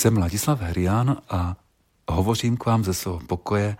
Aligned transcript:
Jsem 0.00 0.16
Ladislav 0.16 0.60
Herián 0.60 1.16
a 1.30 1.56
hovořím 2.08 2.56
k 2.56 2.66
vám 2.66 2.84
ze 2.84 2.94
svého 2.94 3.20
pokoje 3.26 3.76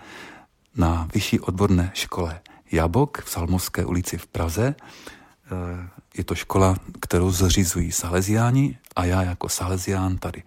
na 0.77 1.09
Vyšší 1.15 1.41
odborné 1.41 1.91
škole 1.95 2.41
Jabok 2.73 3.23
v 3.25 3.31
Salmovské 3.31 3.85
ulici 3.85 4.19
v 4.19 4.27
Praze. 4.27 4.75
Eh, 4.77 5.89
je 6.17 6.25
to 6.25 6.35
škola, 6.35 6.77
kterou 7.01 7.31
zřizují 7.31 7.93
Salesiáni 7.93 8.79
a 8.97 9.05
já 9.05 9.23
jako 9.23 9.49
Salesián 9.49 10.19
tady 10.19 10.43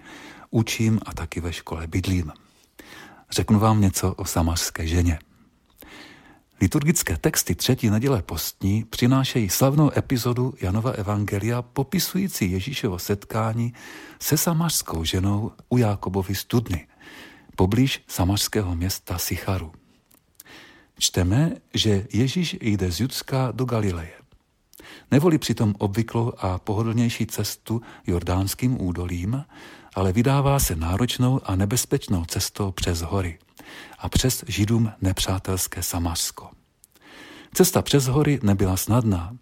učím 0.52 1.00
a 1.06 1.14
taky 1.14 1.42
ve 1.42 1.54
škole 1.54 1.88
bydlím. 1.88 2.32
Řeknu 3.32 3.60
vám 3.60 3.82
něco 3.82 4.14
o 4.14 4.26
samařské 4.26 4.88
ženě. 4.88 5.20
Liturgické 6.64 7.18
texty 7.18 7.56
třetí 7.56 7.90
neděle 7.90 8.22
postní 8.22 8.84
přinášejí 8.84 9.50
slavnou 9.50 9.92
epizodu 9.98 10.54
Janova 10.62 10.92
Evangelia 10.92 11.62
popisující 11.62 12.52
Ježíšovo 12.52 13.00
setkání 13.00 13.74
se 14.20 14.38
samařskou 14.38 15.04
ženou 15.04 15.52
u 15.70 15.78
Jákobovy 15.78 16.36
studny, 16.36 16.88
poblíž 17.56 18.04
samařského 18.08 18.76
města 18.76 19.18
Sicharu. 19.18 19.72
Čteme, 21.00 21.52
že 21.74 22.08
Ježíš 22.14 22.58
jde 22.62 22.92
z 22.92 23.00
Judska 23.00 23.52
do 23.52 23.66
Galileje. 23.66 24.14
Nevolí 25.12 25.38
přitom 25.38 25.76
obvyklou 25.78 26.34
a 26.38 26.60
pohodlnější 26.60 27.26
cestu 27.26 27.82
jordánským 28.08 28.82
údolím, 28.82 29.44
ale 29.96 30.14
vydává 30.14 30.60
se 30.60 30.76
náročnou 30.76 31.42
a 31.44 31.56
nebezpečnou 31.56 32.26
cestou 32.26 32.72
přes 32.72 33.02
hory 33.02 33.40
a 34.00 34.10
přes 34.10 34.44
židům 34.48 34.92
nepřátelské 35.02 35.84
Samařsko. 35.84 36.63
Cesta 37.54 37.82
přes 37.82 38.06
hory 38.06 38.40
nebyla 38.44 38.78
snadná. 38.78 39.38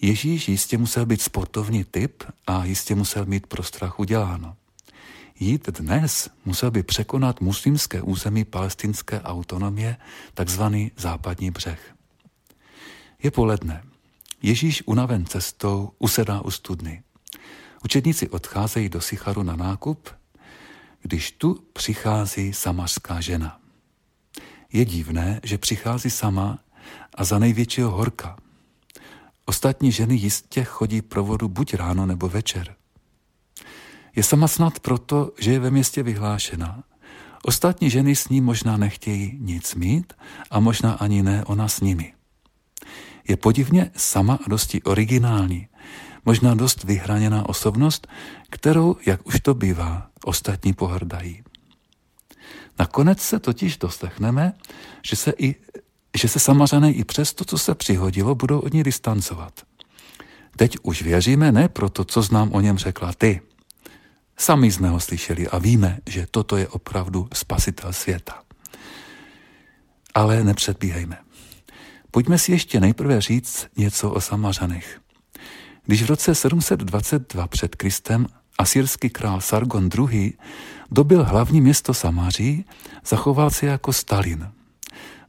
Ježíš 0.00 0.48
jistě 0.48 0.78
musel 0.78 1.06
být 1.06 1.22
sportovní 1.22 1.84
typ 1.84 2.24
a 2.46 2.64
jistě 2.64 2.94
musel 2.94 3.26
mít 3.26 3.46
pro 3.46 3.62
strach 3.62 3.98
uděláno. 3.98 4.56
Jít 5.40 5.68
dnes 5.68 6.30
musel 6.44 6.70
by 6.70 6.82
překonat 6.82 7.40
muslimské 7.40 8.02
území 8.02 8.44
palestinské 8.44 9.20
autonomie, 9.20 9.96
takzvaný 10.34 10.92
západní 10.96 11.50
břeh. 11.50 11.94
Je 13.22 13.30
poledne. 13.30 13.82
Ježíš 14.42 14.82
unaven 14.86 15.26
cestou 15.26 15.92
usedá 15.98 16.40
u 16.40 16.50
studny. 16.50 17.02
Učedníci 17.84 18.28
odcházejí 18.28 18.88
do 18.88 19.00
Sicharu 19.00 19.42
na 19.42 19.56
nákup, 19.56 20.08
když 21.02 21.32
tu 21.32 21.64
přichází 21.72 22.52
samařská 22.52 23.20
žena. 23.20 23.60
Je 24.72 24.84
divné, 24.84 25.40
že 25.42 25.58
přichází 25.58 26.10
sama 26.10 26.58
a 27.14 27.24
za 27.24 27.38
největšího 27.38 27.90
horka. 27.90 28.36
Ostatní 29.46 29.92
ženy 29.92 30.14
jistě 30.14 30.64
chodí 30.64 31.02
pro 31.02 31.24
vodu 31.24 31.48
buď 31.48 31.74
ráno 31.74 32.06
nebo 32.06 32.28
večer. 32.28 32.74
Je 34.16 34.22
sama 34.22 34.48
snad 34.48 34.80
proto, 34.80 35.32
že 35.38 35.52
je 35.52 35.58
ve 35.58 35.70
městě 35.70 36.02
vyhlášená. 36.02 36.84
Ostatní 37.42 37.90
ženy 37.90 38.16
s 38.16 38.28
ní 38.28 38.40
možná 38.40 38.76
nechtějí 38.76 39.38
nic 39.40 39.74
mít 39.74 40.12
a 40.50 40.60
možná 40.60 40.92
ani 40.92 41.22
ne 41.22 41.44
ona 41.44 41.68
s 41.68 41.80
nimi. 41.80 42.14
Je 43.28 43.36
podivně 43.36 43.90
sama 43.96 44.34
a 44.34 44.48
dosti 44.48 44.82
originální, 44.82 45.68
možná 46.24 46.54
dost 46.54 46.84
vyhraněná 46.84 47.48
osobnost, 47.48 48.06
kterou, 48.50 48.96
jak 49.06 49.26
už 49.26 49.40
to 49.40 49.54
bývá, 49.54 50.10
ostatní 50.24 50.72
pohrdají. 50.72 51.42
Nakonec 52.78 53.20
se 53.20 53.38
totiž 53.38 53.76
dostechneme, 53.76 54.52
že 55.02 55.16
se, 55.16 55.32
i, 55.38 55.54
že 56.18 56.28
se 56.28 56.38
samařané 56.38 56.92
i 56.92 57.04
přes 57.04 57.34
to, 57.34 57.44
co 57.44 57.58
se 57.58 57.74
přihodilo, 57.74 58.34
budou 58.34 58.58
od 58.58 58.74
ní 58.74 58.82
distancovat. 58.82 59.52
Teď 60.56 60.76
už 60.82 61.02
věříme 61.02 61.52
ne 61.52 61.68
proto, 61.68 62.04
co 62.04 62.22
znám 62.22 62.52
o 62.52 62.60
něm 62.60 62.78
řekla 62.78 63.12
ty. 63.12 63.40
Sami 64.36 64.72
jsme 64.72 64.88
ho 64.88 65.00
slyšeli 65.00 65.48
a 65.48 65.58
víme, 65.58 65.98
že 66.06 66.26
toto 66.30 66.56
je 66.56 66.68
opravdu 66.68 67.28
spasitel 67.34 67.92
světa. 67.92 68.42
Ale 70.14 70.44
nepředbíhejme. 70.44 71.18
Pojďme 72.10 72.38
si 72.38 72.52
ještě 72.52 72.80
nejprve 72.80 73.20
říct 73.20 73.66
něco 73.76 74.10
o 74.10 74.20
Samařanech. 74.20 75.00
Když 75.84 76.02
v 76.02 76.06
roce 76.06 76.34
722 76.34 77.46
před 77.46 77.76
Kristem 77.76 78.26
asyrský 78.58 79.10
král 79.10 79.40
Sargon 79.40 79.88
II. 79.98 80.32
dobil 80.90 81.24
hlavní 81.24 81.60
město 81.60 81.94
Samáří, 81.94 82.64
zachoval 83.06 83.50
se 83.50 83.66
jako 83.66 83.92
Stalin. 83.92 84.57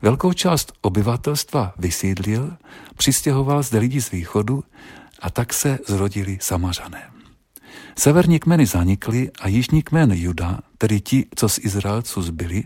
Velkou 0.02 0.34
část 0.34 0.74
obyvatelstva 0.82 1.74
vysídlil, 1.78 2.58
přistěhoval 2.98 3.64
zde 3.64 3.80
lidi 3.80 4.02
z 4.02 4.12
východu 4.12 4.64
a 5.20 5.30
tak 5.30 5.54
se 5.54 5.80
zrodili 5.88 6.38
Samařané. 6.42 7.12
Severní 7.98 8.40
kmeny 8.40 8.66
zanikly 8.66 9.32
a 9.42 9.48
jižní 9.48 9.82
kmen 9.84 10.12
Juda, 10.12 10.60
tedy 10.78 11.02
ti, 11.02 11.26
co 11.36 11.50
z 11.50 11.58
Izraelců 11.58 12.22
zbyli, 12.22 12.64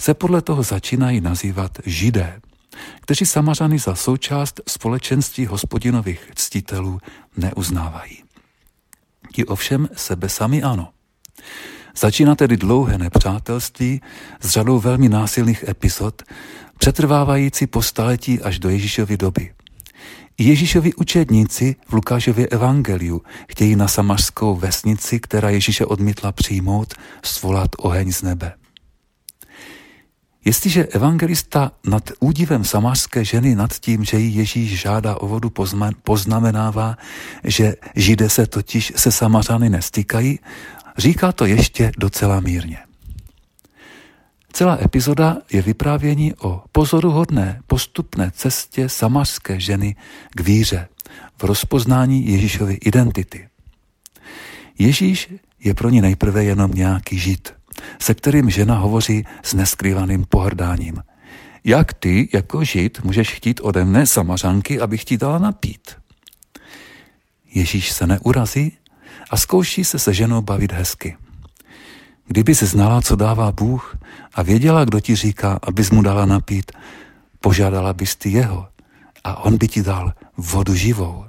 se 0.00 0.14
podle 0.14 0.42
toho 0.42 0.62
začínají 0.62 1.20
nazývat 1.20 1.78
Židé– 1.86 2.40
kteří 3.00 3.26
samařany 3.26 3.78
za 3.78 3.94
součást 3.94 4.60
společenství 4.68 5.46
hospodinových 5.46 6.30
ctitelů 6.34 6.98
neuznávají. 7.36 8.22
Ti 9.32 9.44
ovšem 9.44 9.88
sebe 9.92 10.28
sami 10.28 10.62
ano. 10.62 10.88
Začíná 11.96 12.34
tedy 12.34 12.56
dlouhé 12.56 12.98
nepřátelství 12.98 14.00
s 14.40 14.48
řadou 14.48 14.80
velmi 14.80 15.08
násilných 15.08 15.64
epizod, 15.68 16.22
přetrvávající 16.78 17.66
po 17.66 17.82
staletí 17.82 18.40
až 18.40 18.58
do 18.58 18.68
Ježíšovy 18.68 19.16
doby. 19.16 19.52
Ježíšovi 20.38 20.94
učedníci 20.94 21.76
v 21.88 21.92
Lukášově 21.92 22.46
evangeliu 22.46 23.22
chtějí 23.48 23.76
na 23.76 23.88
samařskou 23.88 24.56
vesnici, 24.56 25.20
která 25.20 25.50
Ježíše 25.50 25.86
odmítla 25.86 26.32
přijmout, 26.32 26.94
svolat 27.22 27.70
oheň 27.78 28.12
z 28.12 28.22
nebe. 28.22 28.52
Jestliže 30.44 30.84
evangelista 30.84 31.72
nad 31.86 32.10
údivem 32.20 32.64
samářské 32.64 33.24
ženy 33.24 33.54
nad 33.54 33.72
tím, 33.72 34.04
že 34.04 34.18
jí 34.18 34.34
Ježíš 34.34 34.80
žádá 34.80 35.16
o 35.16 35.26
vodu, 35.26 35.52
poznamenává, 36.02 36.96
že 37.44 37.74
židé 37.96 38.28
se 38.28 38.46
totiž 38.46 38.92
se 38.96 39.12
samařany 39.12 39.70
nestýkají, 39.70 40.38
říká 40.98 41.32
to 41.32 41.46
ještě 41.46 41.92
docela 41.98 42.40
mírně. 42.40 42.78
Celá 44.52 44.78
epizoda 44.82 45.36
je 45.52 45.62
vyprávění 45.62 46.34
o 46.34 46.62
pozoruhodné 46.72 47.60
postupné 47.66 48.30
cestě 48.34 48.88
samařské 48.88 49.60
ženy 49.60 49.96
k 50.30 50.40
víře 50.40 50.88
v 51.38 51.44
rozpoznání 51.44 52.26
Ježíšovy 52.26 52.74
identity. 52.74 53.48
Ježíš 54.78 55.34
je 55.60 55.74
pro 55.74 55.88
ní 55.88 56.00
nejprve 56.00 56.44
jenom 56.44 56.70
nějaký 56.70 57.18
žid– 57.18 57.54
se 57.98 58.14
kterým 58.14 58.50
žena 58.50 58.78
hovoří 58.78 59.26
s 59.42 59.54
neskrývaným 59.54 60.24
pohrdáním. 60.28 61.02
Jak 61.64 61.92
ty, 61.92 62.28
jako 62.32 62.64
žid, 62.64 63.04
můžeš 63.04 63.30
chtít 63.30 63.60
ode 63.62 63.84
mne 63.84 64.06
samařanky, 64.06 64.80
abych 64.80 65.04
ti 65.04 65.18
dala 65.18 65.38
napít? 65.38 65.90
Ježíš 67.54 67.92
se 67.92 68.06
neurazí 68.06 68.76
a 69.32 69.36
zkouší 69.36 69.84
se 69.84 69.98
se 69.98 70.14
ženou 70.14 70.42
bavit 70.42 70.72
hezky. 70.72 71.16
Kdyby 72.26 72.54
se 72.54 72.66
znala, 72.66 73.02
co 73.02 73.16
dává 73.16 73.52
Bůh 73.52 73.96
a 74.34 74.42
věděla, 74.42 74.84
kdo 74.84 75.00
ti 75.00 75.16
říká, 75.16 75.58
abys 75.62 75.90
mu 75.90 76.02
dala 76.02 76.26
napít, 76.26 76.72
požádala 77.40 77.92
bys 77.92 78.16
ty 78.16 78.30
jeho 78.30 78.68
a 79.24 79.44
on 79.44 79.56
by 79.56 79.68
ti 79.68 79.82
dal 79.82 80.12
vodu 80.36 80.74
živou. 80.74 81.24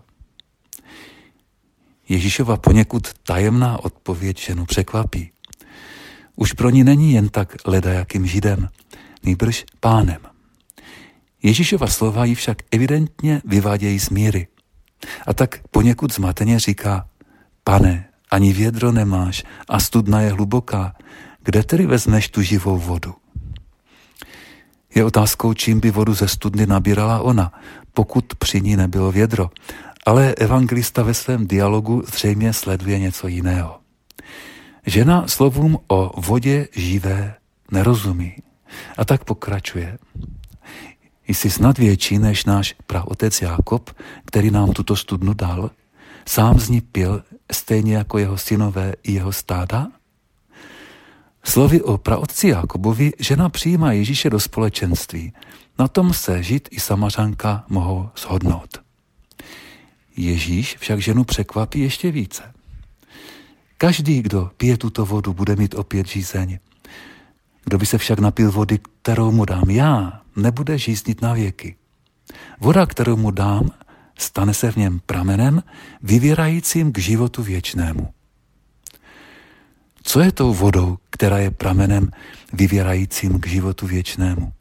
Ježíšova 2.10 2.58
poněkud 2.58 3.14
tajemná 3.24 3.84
odpověď 3.84 4.42
ženu 4.42 4.66
překvapí. 4.66 5.32
Už 6.36 6.54
pro 6.54 6.70
ní 6.70 6.84
není 6.84 7.14
jen 7.14 7.30
tak 7.30 7.56
ledajakým 7.66 8.28
židem, 8.28 8.70
nýbrž 9.24 9.66
pánem. 9.80 10.22
Ježíšova 11.44 11.88
slova 11.88 12.26
ji 12.26 12.36
však 12.36 12.58
evidentně 12.72 13.42
vyvádějí 13.46 14.00
z 14.00 14.10
míry. 14.10 14.48
A 15.28 15.34
tak 15.34 15.60
poněkud 15.72 16.14
zmateně 16.14 16.60
říká, 16.60 17.08
pane, 17.64 18.10
ani 18.32 18.54
vědro 18.54 18.92
nemáš 18.92 19.44
a 19.70 19.80
studna 19.80 20.22
je 20.22 20.32
hluboká, 20.32 20.96
kde 21.44 21.64
tedy 21.64 21.86
vezmeš 21.86 22.30
tu 22.30 22.42
živou 22.42 22.78
vodu? 22.78 23.16
Je 24.96 25.06
otázkou, 25.06 25.54
čím 25.54 25.80
by 25.80 25.92
vodu 25.92 26.14
ze 26.14 26.28
studny 26.28 26.66
nabírala 26.66 27.20
ona, 27.20 27.52
pokud 27.94 28.36
při 28.36 28.62
ní 28.62 28.76
nebylo 28.76 29.12
vědro. 29.12 29.50
Ale 30.06 30.36
evangelista 30.36 31.04
ve 31.04 31.14
svém 31.14 31.48
dialogu 31.48 32.04
zřejmě 32.14 32.54
sleduje 32.54 33.00
něco 33.00 33.28
jiného. 33.28 33.80
Žena 34.86 35.28
slovům 35.28 35.80
o 35.88 36.22
vodě 36.22 36.68
živé 36.76 37.36
nerozumí 37.72 38.36
a 38.98 39.06
tak 39.06 39.24
pokračuje. 39.24 39.98
Jsi 41.28 41.50
snad 41.50 41.78
větší 41.78 42.20
než 42.20 42.46
náš 42.46 42.76
praotec 42.88 43.42
Jákob, 43.42 43.90
který 44.26 44.52
nám 44.52 44.72
tuto 44.72 44.96
studnu 44.96 45.34
dal? 45.34 45.72
Sám 46.28 46.60
z 46.60 46.70
ní 46.70 46.82
pil, 46.82 47.24
stejně 47.52 47.96
jako 47.96 48.18
jeho 48.18 48.38
synové 48.38 48.94
i 49.04 49.12
jeho 49.12 49.32
stáda? 49.32 49.88
Slovy 51.44 51.82
o 51.82 51.98
praotci 51.98 52.48
Jákobovi 52.48 53.12
žena 53.20 53.50
přijímá 53.50 53.92
Ježíše 53.92 54.30
do 54.30 54.40
společenství. 54.40 55.34
Na 55.80 55.88
tom 55.88 56.14
se 56.14 56.44
žít 56.44 56.70
i 56.72 56.80
samařanka 56.80 57.64
mohou 57.70 58.10
shodnout. 58.18 58.78
Ježíš 60.18 60.78
však 60.80 61.02
ženu 61.02 61.24
překvapí 61.24 61.80
ještě 61.80 62.12
více. 62.12 62.54
Každý, 63.78 64.22
kdo 64.22 64.52
pije 64.58 64.78
tuto 64.78 65.06
vodu, 65.06 65.34
bude 65.34 65.56
mít 65.56 65.76
opět 65.76 66.08
žízeň. 66.08 66.60
Kdo 67.64 67.78
by 67.78 67.86
se 67.86 67.98
však 67.98 68.20
napil 68.20 68.52
vody, 68.52 68.80
kterou 69.02 69.32
mu 69.32 69.46
dám 69.46 69.70
já, 69.70 70.22
nebude 70.36 70.78
žíznit 70.78 71.22
na 71.22 71.34
věky. 71.34 71.76
Voda, 72.60 72.86
kterou 72.86 73.18
mu 73.18 73.32
dám, 73.32 73.72
stane 74.18 74.54
se 74.54 74.72
v 74.72 74.76
něm 74.76 75.02
pramenem, 75.06 75.64
vyvěrajícím 76.02 76.92
k 76.92 76.98
životu 76.98 77.44
věčnému. 77.44 78.08
Co 80.04 80.20
je 80.20 80.32
tou 80.32 80.54
vodou, 80.54 80.98
která 81.10 81.38
je 81.38 81.52
pramenem 81.52 82.12
vyvěrajícím 82.54 83.40
k 83.40 83.48
životu 83.48 83.88
věčnému? 83.88 84.54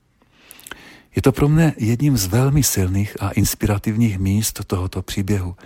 Je 1.16 1.22
to 1.22 1.32
pro 1.32 1.48
mě 1.48 1.74
jedním 1.76 2.16
z 2.16 2.26
velmi 2.26 2.62
silných 2.62 3.22
a 3.22 3.30
inspirativních 3.30 4.18
míst 4.18 4.60
tohoto 4.66 5.02
příběhu. 5.02 5.56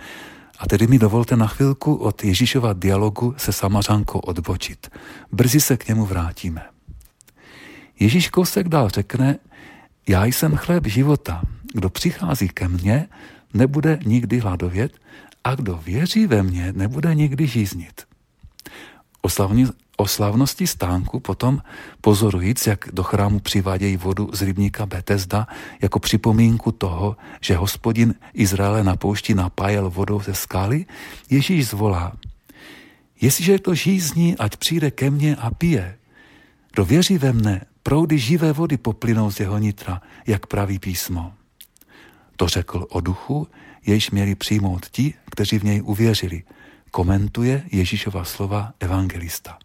A 0.59 0.67
tedy 0.67 0.87
mi 0.87 0.99
dovolte 0.99 1.35
na 1.35 1.47
chvilku 1.47 1.95
od 1.95 2.23
Ježíšova 2.23 2.73
dialogu 2.73 3.35
se 3.37 3.53
Samařankou 3.53 4.19
odbočit. 4.19 4.89
Brzy 5.31 5.61
se 5.61 5.77
k 5.77 5.87
němu 5.87 6.05
vrátíme. 6.05 6.65
Ježíš 7.99 8.29
kousek 8.29 8.67
dál 8.67 8.89
řekne, 8.89 9.39
já 10.07 10.25
jsem 10.25 10.55
chléb 10.55 10.85
života. 10.85 11.41
Kdo 11.73 11.89
přichází 11.89 12.49
ke 12.49 12.67
mně, 12.67 13.07
nebude 13.57 13.99
nikdy 14.05 14.39
hladovět 14.39 14.93
a 15.43 15.55
kdo 15.55 15.79
věří 15.85 16.27
ve 16.27 16.43
mně, 16.43 16.73
nebude 16.73 17.15
nikdy 17.15 17.47
žíznit. 17.47 18.01
Oslavní, 19.21 19.67
o 19.97 20.07
slavnosti 20.07 20.67
stánku 20.67 21.19
potom 21.19 21.61
pozorujíc, 22.01 22.67
jak 22.67 22.89
do 22.93 23.03
chrámu 23.03 23.39
přivádějí 23.39 23.97
vodu 23.97 24.29
z 24.33 24.41
rybníka 24.41 24.85
Betesda 24.85 25.47
jako 25.81 25.99
připomínku 25.99 26.71
toho, 26.71 27.17
že 27.41 27.55
hospodin 27.55 28.15
Izraele 28.33 28.83
na 28.83 28.95
poušti 28.95 29.33
napájel 29.33 29.89
vodou 29.89 30.21
ze 30.21 30.33
skály, 30.33 30.85
Ježíš 31.29 31.67
zvolá. 31.67 32.13
Jestliže 33.21 33.59
to 33.59 33.75
žízní, 33.75 34.37
ať 34.37 34.57
přijde 34.57 34.91
ke 34.91 35.09
mně 35.09 35.35
a 35.35 35.51
pije. 35.51 35.97
Kdo 36.73 36.85
věří 36.85 37.17
ve 37.17 37.33
mne, 37.33 37.65
proudy 37.83 38.19
živé 38.19 38.53
vody 38.53 38.77
poplynou 38.77 39.31
z 39.31 39.39
jeho 39.39 39.57
nitra, 39.57 40.01
jak 40.27 40.45
praví 40.45 40.79
písmo. 40.79 41.33
To 42.37 42.47
řekl 42.47 42.85
o 42.89 43.01
duchu, 43.01 43.47
jež 43.85 44.11
měli 44.11 44.35
přijmout 44.35 44.85
ti, 44.91 45.13
kteří 45.31 45.59
v 45.59 45.63
něj 45.63 45.81
uvěřili, 45.85 46.43
komentuje 46.91 47.63
Ježíšova 47.71 48.23
slova 48.23 48.73
evangelista. 48.79 49.57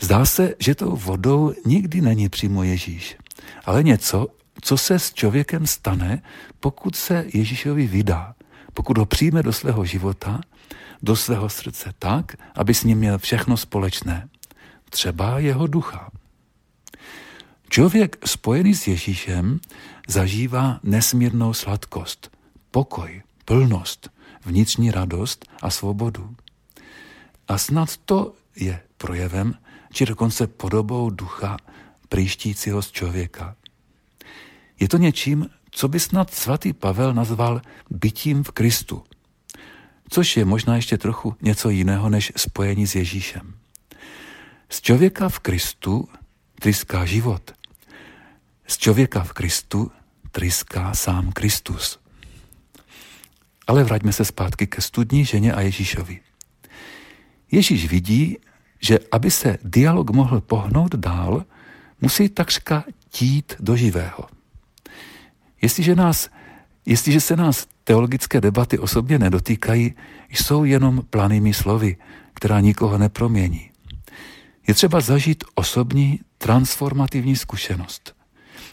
Zdá 0.00 0.24
se, 0.24 0.54
že 0.58 0.74
tou 0.74 0.96
vodou 0.96 1.52
nikdy 1.66 2.00
není 2.00 2.28
přímo 2.28 2.62
Ježíš, 2.62 3.16
ale 3.64 3.82
něco, 3.82 4.26
co 4.60 4.76
se 4.76 4.98
s 4.98 5.12
člověkem 5.12 5.66
stane, 5.66 6.22
pokud 6.60 6.96
se 6.96 7.24
Ježíšovi 7.34 7.86
vydá, 7.86 8.34
pokud 8.74 8.98
ho 8.98 9.06
přijme 9.06 9.42
do 9.42 9.52
svého 9.52 9.84
života, 9.84 10.40
do 11.02 11.16
svého 11.16 11.48
srdce 11.48 11.92
tak, 11.98 12.36
aby 12.54 12.74
s 12.74 12.84
ním 12.84 12.98
měl 12.98 13.18
všechno 13.18 13.56
společné. 13.56 14.28
Třeba 14.90 15.38
jeho 15.38 15.66
ducha. 15.66 16.10
Člověk 17.74 18.28
spojený 18.28 18.74
s 18.74 18.86
Ježíšem 18.86 19.60
zažívá 20.08 20.80
nesmírnou 20.82 21.54
sladkost, 21.54 22.30
pokoj, 22.70 23.22
plnost, 23.44 24.10
vnitřní 24.44 24.90
radost 24.90 25.46
a 25.62 25.70
svobodu. 25.70 26.36
A 27.48 27.58
snad 27.58 27.96
to 27.96 28.34
je 28.56 28.80
projevem, 28.96 29.54
či 29.92 30.06
dokonce 30.06 30.46
podobou 30.46 31.10
ducha 31.10 31.56
příštícího 32.08 32.82
z 32.82 32.90
člověka. 32.90 33.56
Je 34.80 34.88
to 34.88 34.96
něčím, 34.96 35.50
co 35.70 35.88
by 35.88 36.00
snad 36.00 36.34
svatý 36.34 36.72
Pavel 36.72 37.14
nazval 37.14 37.60
bytím 37.90 38.44
v 38.44 38.50
Kristu, 38.50 39.02
což 40.08 40.36
je 40.36 40.44
možná 40.44 40.76
ještě 40.76 40.98
trochu 40.98 41.36
něco 41.42 41.70
jiného 41.70 42.08
než 42.08 42.32
spojení 42.36 42.86
s 42.86 42.94
Ježíšem. 42.94 43.54
Z 44.68 44.80
člověka 44.80 45.28
v 45.28 45.38
Kristu 45.38 46.08
tryská 46.60 47.04
život. 47.04 47.63
Z 48.66 48.78
člověka 48.78 49.24
v 49.24 49.32
Kristu 49.32 49.90
tryská 50.30 50.94
sám 50.94 51.32
Kristus. 51.32 51.98
Ale 53.66 53.84
vraťme 53.84 54.12
se 54.12 54.24
zpátky 54.24 54.66
ke 54.66 54.80
studní 54.80 55.24
ženě 55.24 55.52
a 55.52 55.60
Ježíšovi. 55.60 56.20
Ježíš 57.50 57.88
vidí, 57.88 58.38
že 58.80 58.98
aby 59.12 59.30
se 59.30 59.58
dialog 59.64 60.10
mohl 60.10 60.40
pohnout 60.40 60.94
dál, 60.94 61.44
musí 62.00 62.28
takřka 62.28 62.84
tít 63.08 63.54
do 63.60 63.76
živého. 63.76 64.28
Jestliže, 65.62 65.94
nás, 65.94 66.28
jestliže 66.86 67.20
se 67.20 67.36
nás 67.36 67.66
teologické 67.84 68.40
debaty 68.40 68.78
osobně 68.78 69.18
nedotýkají, 69.18 69.94
jsou 70.30 70.64
jenom 70.64 71.02
planými 71.10 71.54
slovy, 71.54 71.96
která 72.34 72.60
nikoho 72.60 72.98
nepromění. 72.98 73.70
Je 74.66 74.74
třeba 74.74 75.00
zažít 75.00 75.44
osobní 75.54 76.20
transformativní 76.38 77.36
zkušenost. 77.36 78.14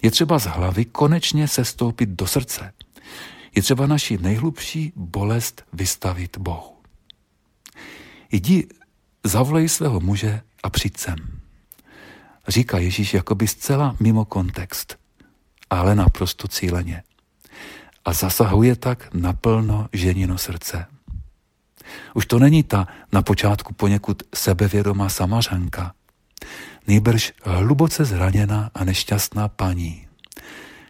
Je 0.01 0.12
třeba 0.12 0.39
z 0.39 0.45
hlavy 0.45 0.86
konečně 0.86 1.48
sestoupit 1.48 2.09
do 2.09 2.27
srdce. 2.27 2.74
Je 3.56 3.62
třeba 3.62 3.88
naši 3.88 4.18
nejhlubší 4.18 4.94
bolest 4.95 5.63
vystavit 5.74 6.38
Bohu. 6.38 6.75
Jdi, 8.31 8.68
zavolej 9.24 9.69
svého 9.69 10.00
muže 10.00 10.42
a 10.63 10.69
přijď 10.69 10.98
sem. 10.98 11.15
Říká 12.48 12.77
Ježíš 12.77 13.13
jakoby 13.13 13.48
zcela 13.48 13.95
mimo 14.00 14.25
kontext, 14.25 14.98
ale 15.69 15.95
naprosto 15.95 16.48
cíleně. 16.48 17.03
A 18.06 18.13
zasahuje 18.13 18.75
tak 18.75 19.13
naplno 19.13 19.88
ženino 19.94 20.38
srdce. 20.38 20.86
Už 22.13 22.25
to 22.25 22.39
není 22.39 22.63
ta 22.63 22.88
na 23.12 23.21
počátku 23.21 23.74
poněkud 23.74 24.24
sebevědomá 24.36 25.09
samařanka, 25.09 25.94
nejbrž 26.88 27.33
hluboce 27.44 28.06
zraněná 28.06 28.72
a 28.74 28.83
nešťastná 28.83 29.48
paní, 29.48 30.07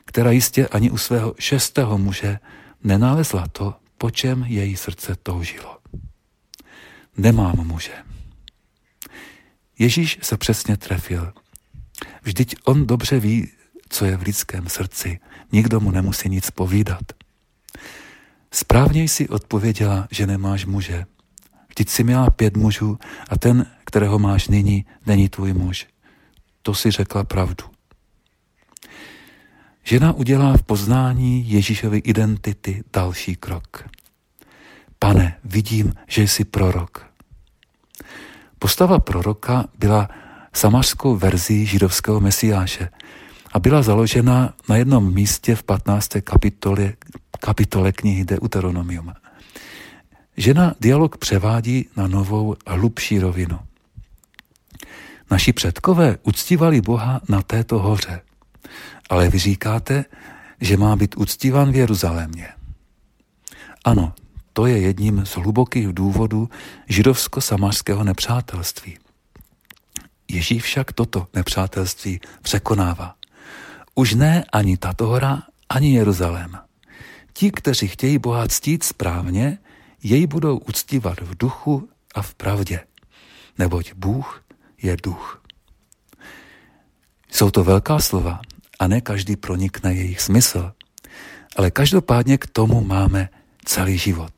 která 0.06 0.32
jistě 0.32 0.68
ani 0.68 0.92
u 0.92 0.98
svého 0.98 1.36
šestého 1.40 1.98
muže 1.98 2.40
nenalezla 2.84 3.48
to, 3.48 3.76
po 3.98 4.12
čem 4.12 4.44
její 4.48 4.78
srdce 4.78 5.16
toužilo. 5.24 5.78
Nemám 7.18 7.68
muže. 7.68 7.94
Ježíš 9.80 10.20
se 10.22 10.38
přesně 10.38 10.78
trefil. 10.78 11.34
Vždyť 12.22 12.56
on 12.64 12.88
dobře 12.88 13.20
ví, 13.20 13.52
co 13.90 14.06
je 14.06 14.18
v 14.18 14.22
lidském 14.22 14.70
srdci. 14.70 15.20
Nikdo 15.52 15.80
mu 15.80 15.92
nemusí 15.92 16.30
nic 16.30 16.52
povídat. 16.52 17.02
Správně 18.52 19.04
jsi 19.04 19.30
odpověděla, 19.30 20.08
že 20.12 20.28
nemáš 20.28 20.66
muže. 20.66 21.06
Vždyť 21.72 21.90
jsi 21.90 22.04
měla 22.04 22.30
pět 22.30 22.58
mužů 22.58 23.00
a 23.30 23.38
ten, 23.38 23.66
kterého 23.86 24.20
máš 24.20 24.48
nyní, 24.48 24.86
není 25.06 25.30
tvůj 25.30 25.54
muž. 25.54 25.88
To 26.62 26.74
si 26.74 26.92
řekla 26.92 27.24
pravdu. 27.24 27.64
Žena 29.84 30.14
udělá 30.14 30.58
v 30.58 30.64
poznání 30.64 31.50
Ježíšovy 31.50 31.98
identity 31.98 32.84
další 32.94 33.36
krok. 33.36 33.90
Pane, 35.00 35.38
vidím, 35.44 35.94
že 36.08 36.22
jsi 36.22 36.46
prorok. 36.46 37.06
Postava 38.60 39.00
proroka 39.00 39.66
byla 39.80 40.10
samařskou 40.54 41.16
verzí 41.16 41.66
židovského 41.66 42.20
mesiáše 42.20 42.90
a 43.54 43.60
byla 43.60 43.82
založena 43.82 44.54
na 44.70 44.78
jednom 44.78 45.14
místě 45.14 45.56
v 45.56 45.64
15. 45.64 46.10
kapitole, 46.24 46.94
kapitole 47.40 47.92
knihy 47.92 48.26
Deuteronomium. 48.26 49.14
Žena 50.42 50.74
dialog 50.80 51.18
převádí 51.18 51.90
na 51.96 52.08
novou, 52.08 52.56
hlubší 52.68 53.20
rovinu. 53.20 53.60
Naši 55.32 55.54
předkové 55.54 56.18
uctívali 56.24 56.82
Boha 56.82 57.22
na 57.30 57.42
této 57.42 57.80
hoře, 57.80 58.22
ale 59.10 59.30
vy 59.30 59.40
říkáte, 59.40 60.06
že 60.62 60.78
má 60.78 60.96
být 60.96 61.18
uctívan 61.18 61.72
v 61.72 61.76
Jeruzalémě. 61.76 62.48
Ano, 63.86 64.14
to 64.54 64.66
je 64.66 64.78
jedním 64.78 65.26
z 65.26 65.36
hlubokých 65.36 65.88
důvodů 65.88 66.50
židovsko-samařského 66.90 68.04
nepřátelství. 68.04 68.98
Ježíš 70.28 70.64
však 70.64 70.92
toto 70.92 71.28
nepřátelství 71.34 72.20
překonává. 72.42 73.16
Už 73.96 74.14
ne 74.14 74.44
ani 74.54 74.78
tato 74.78 75.08
hora, 75.08 75.44
ani 75.70 75.96
Jeruzalém. 75.96 76.58
Ti, 77.34 77.52
kteří 77.52 77.88
chtějí 77.88 78.18
Boha 78.18 78.48
ctít 78.48 78.84
správně, 78.84 79.58
jej 80.04 80.28
budou 80.28 80.58
uctívat 80.58 81.20
v 81.22 81.38
duchu 81.38 81.90
a 82.16 82.22
v 82.22 82.36
pravdě, 82.36 82.80
neboť 83.58 83.94
Bůh 83.94 84.44
je 84.82 84.98
duch. 85.04 85.44
Jsou 87.32 87.52
to 87.52 87.64
velká 87.64 88.00
slova 88.00 88.42
a 88.80 88.88
ne 88.88 89.02
každý 89.02 89.36
pronikne 89.36 89.94
jejich 89.94 90.22
smysl, 90.22 90.72
ale 91.56 91.72
každopádně 91.72 92.38
k 92.38 92.48
tomu 92.48 92.84
máme 92.84 93.30
celý 93.66 93.98
život. 93.98 94.34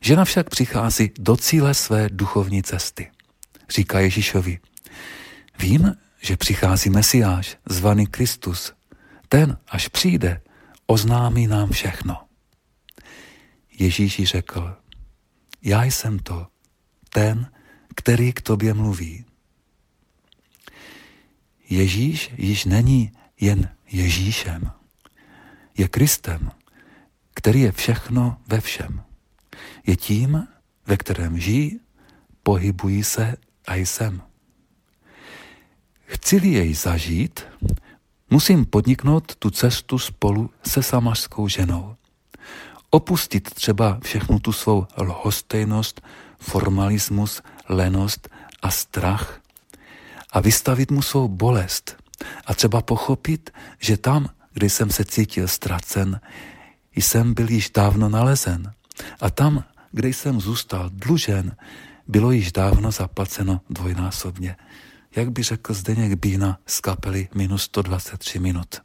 Žena 0.00 0.24
však 0.24 0.50
přichází 0.50 1.10
do 1.18 1.36
cíle 1.36 1.74
své 1.74 2.08
duchovní 2.12 2.62
cesty. 2.62 3.10
Říká 3.70 4.00
Ježíšovi, 4.00 4.58
vím, 5.58 5.96
že 6.20 6.36
přichází 6.36 6.90
Mesiáš, 6.90 7.56
zvaný 7.68 8.06
Kristus. 8.06 8.72
Ten, 9.28 9.58
až 9.68 9.88
přijde, 9.88 10.40
oznámí 10.86 11.46
nám 11.46 11.70
všechno. 11.70 12.16
Ježíš 13.78 14.24
řekl, 14.24 14.76
já 15.62 15.84
jsem 15.84 16.18
to, 16.18 16.46
ten, 17.08 17.50
který 17.94 18.32
k 18.32 18.40
tobě 18.40 18.74
mluví. 18.74 19.24
Ježíš 21.70 22.30
již 22.36 22.64
není 22.64 23.12
jen 23.40 23.68
Ježíšem, 23.90 24.70
je 25.78 25.88
Kristem, 25.88 26.50
který 27.34 27.60
je 27.60 27.72
všechno 27.72 28.36
ve 28.46 28.60
všem. 28.60 29.02
Je 29.86 29.96
tím, 29.96 30.48
ve 30.86 30.96
kterém 30.96 31.40
žijí, 31.40 31.80
pohybují 32.42 33.04
se 33.04 33.36
a 33.66 33.74
jsem. 33.74 34.22
Chci-li 36.06 36.48
jej 36.48 36.74
zažít, 36.74 37.40
musím 38.30 38.64
podniknout 38.66 39.36
tu 39.36 39.50
cestu 39.50 39.98
spolu 39.98 40.50
se 40.66 40.82
samařskou 40.82 41.48
ženou. 41.48 41.96
Opustit 42.94 43.54
třeba 43.54 43.98
všechnu 44.02 44.38
tu 44.38 44.52
svou 44.52 44.86
lhostejnost, 44.98 46.00
formalismus, 46.38 47.42
lenost 47.68 48.28
a 48.62 48.70
strach 48.70 49.40
a 50.32 50.40
vystavit 50.40 50.90
mu 50.90 51.02
svou 51.02 51.28
bolest 51.28 51.96
a 52.46 52.54
třeba 52.54 52.82
pochopit, 52.82 53.50
že 53.80 53.96
tam, 53.96 54.28
kde 54.52 54.70
jsem 54.70 54.90
se 54.90 55.04
cítil 55.04 55.48
ztracen, 55.48 56.20
jsem 56.94 57.34
byl 57.34 57.50
již 57.50 57.70
dávno 57.70 58.08
nalezen 58.08 58.72
a 59.20 59.30
tam, 59.30 59.64
kde 59.92 60.08
jsem 60.08 60.40
zůstal 60.40 60.90
dlužen, 60.92 61.56
bylo 62.08 62.30
již 62.30 62.52
dávno 62.52 62.90
zaplaceno 62.90 63.60
dvojnásobně. 63.70 64.56
Jak 65.16 65.30
by 65.30 65.42
řekl 65.42 65.74
Zdeněk 65.74 66.14
Bína 66.14 66.58
z 66.66 66.80
kapely 66.80 67.28
minus 67.34 67.62
123 67.62 68.38
minut. 68.38 68.82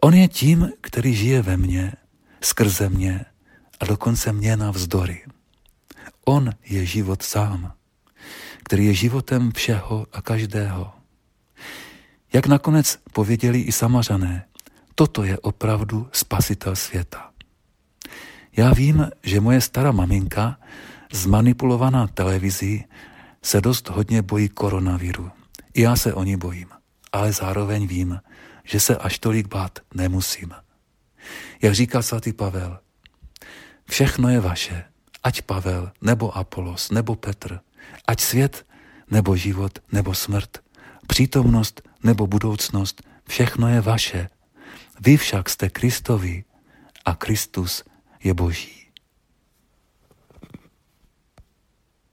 On 0.00 0.14
je 0.14 0.28
tím, 0.28 0.70
který 0.80 1.14
žije 1.14 1.42
ve 1.42 1.56
mně, 1.56 1.92
skrze 2.40 2.88
mě 2.88 3.24
a 3.80 3.84
dokonce 3.84 4.32
mě 4.32 4.56
navzdory. 4.56 5.24
On 6.24 6.50
je 6.64 6.86
život 6.86 7.22
sám, 7.22 7.72
který 8.64 8.86
je 8.86 8.94
životem 8.94 9.52
všeho 9.52 10.06
a 10.12 10.22
každého. 10.22 10.92
Jak 12.32 12.46
nakonec 12.46 12.98
pověděli 13.12 13.60
i 13.60 13.72
samařané, 13.72 14.46
toto 14.94 15.24
je 15.24 15.38
opravdu 15.38 16.08
spasitel 16.12 16.76
světa. 16.76 17.30
Já 18.56 18.72
vím, 18.74 19.10
že 19.22 19.40
moje 19.40 19.60
stará 19.60 19.92
maminka, 19.92 20.58
zmanipulovaná 21.12 22.06
televizí, 22.06 22.84
se 23.42 23.60
dost 23.60 23.88
hodně 23.88 24.22
bojí 24.22 24.48
koronaviru. 24.48 25.30
I 25.74 25.82
já 25.82 25.96
se 25.96 26.14
o 26.14 26.24
ní 26.24 26.36
bojím, 26.36 26.68
ale 27.12 27.32
zároveň 27.32 27.86
vím, 27.86 28.20
že 28.64 28.80
se 28.80 28.96
až 28.96 29.18
tolik 29.18 29.48
bát 29.48 29.78
nemusím. 29.94 30.54
Jak 31.62 31.74
říká 31.74 32.02
svatý 32.02 32.32
Pavel, 32.32 32.78
všechno 33.90 34.28
je 34.28 34.40
vaše, 34.40 34.84
ať 35.22 35.42
Pavel, 35.42 35.92
nebo 36.00 36.36
Apolos, 36.36 36.90
nebo 36.90 37.16
Petr, 37.16 37.60
ať 38.06 38.20
svět, 38.20 38.66
nebo 39.10 39.36
život, 39.36 39.78
nebo 39.92 40.14
smrt, 40.14 40.58
přítomnost, 41.06 41.82
nebo 42.02 42.26
budoucnost, 42.26 43.02
všechno 43.28 43.68
je 43.68 43.80
vaše. 43.80 44.28
Vy 45.00 45.16
však 45.16 45.48
jste 45.48 45.70
Kristovi 45.70 46.44
a 47.04 47.14
Kristus 47.14 47.84
je 48.24 48.34
Boží. 48.34 48.79